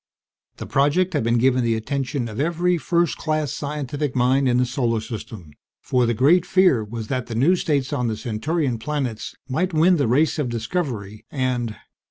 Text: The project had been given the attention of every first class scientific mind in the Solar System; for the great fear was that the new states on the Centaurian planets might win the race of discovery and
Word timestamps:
The 0.57 0.65
project 0.65 1.13
had 1.13 1.23
been 1.23 1.37
given 1.37 1.63
the 1.63 1.75
attention 1.75 2.27
of 2.27 2.39
every 2.39 2.79
first 2.79 3.19
class 3.19 3.53
scientific 3.53 4.15
mind 4.15 4.49
in 4.49 4.57
the 4.57 4.65
Solar 4.65 4.99
System; 4.99 5.53
for 5.79 6.07
the 6.07 6.15
great 6.15 6.43
fear 6.43 6.83
was 6.83 7.07
that 7.09 7.27
the 7.27 7.35
new 7.35 7.55
states 7.55 7.93
on 7.93 8.07
the 8.07 8.17
Centaurian 8.17 8.79
planets 8.79 9.35
might 9.47 9.75
win 9.75 9.97
the 9.97 10.07
race 10.07 10.39
of 10.39 10.49
discovery 10.49 11.27
and 11.29 11.75